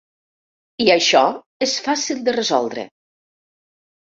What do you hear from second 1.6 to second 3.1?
és fàcil de resoldre.